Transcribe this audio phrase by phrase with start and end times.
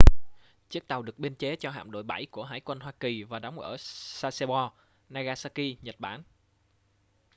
[0.69, 3.39] chiếc tàu được biên chế cho hạm đội 7 của hải quân hoa kỳ và
[3.39, 4.71] đóng ở sasebo
[5.09, 6.23] nagasaki nhật bản